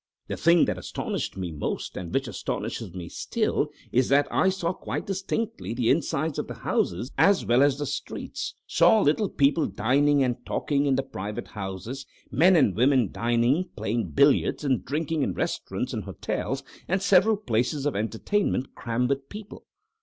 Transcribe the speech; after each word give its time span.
The 0.29 0.35
thing 0.35 0.65
that 0.65 0.79
astonished 0.79 1.37
me 1.37 1.51
most, 1.51 1.95
and 1.95 2.11
which 2.11 2.27
astonishes 2.27 2.91
me 2.95 3.07
still, 3.07 3.69
is 3.91 4.09
that 4.09 4.27
I 4.31 4.49
saw 4.49 4.73
quite 4.73 5.05
distinctly 5.05 5.75
the 5.75 5.91
insides 5.91 6.39
of 6.39 6.47
the 6.47 6.55
houses 6.55 7.11
as 7.19 7.45
well 7.45 7.61
as 7.61 7.77
the 7.77 7.85
streets, 7.85 8.55
saw 8.65 8.99
little 8.99 9.29
people 9.29 9.67
dining 9.67 10.23
and 10.23 10.43
talking 10.43 10.87
in 10.87 10.95
the 10.95 11.03
private 11.03 11.49
houses, 11.49 12.07
men 12.31 12.55
and 12.55 12.75
women 12.75 13.11
dining, 13.11 13.69
playing 13.75 14.09
billiards, 14.09 14.63
and 14.65 14.83
drinking 14.83 15.21
in 15.21 15.35
restaurants 15.35 15.93
and 15.93 16.05
hotels, 16.05 16.63
and 16.87 17.03
several 17.03 17.37
places 17.37 17.85
of 17.85 17.95
entertainment 17.95 18.73
crammed 18.73 19.07
with 19.07 19.29
people. 19.29 19.67